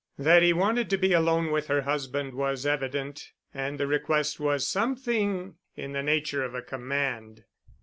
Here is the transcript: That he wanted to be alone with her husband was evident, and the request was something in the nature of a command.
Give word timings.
That 0.17 0.41
he 0.41 0.51
wanted 0.51 0.89
to 0.89 0.97
be 0.97 1.13
alone 1.13 1.51
with 1.51 1.67
her 1.67 1.81
husband 1.81 2.33
was 2.33 2.65
evident, 2.65 3.33
and 3.53 3.79
the 3.79 3.85
request 3.85 4.39
was 4.39 4.67
something 4.67 5.57
in 5.75 5.91
the 5.91 6.01
nature 6.01 6.43
of 6.43 6.55
a 6.55 6.63
command. 6.63 7.43